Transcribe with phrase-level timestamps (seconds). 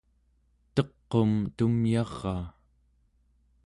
[0.75, 2.43] teq'um tumyaraa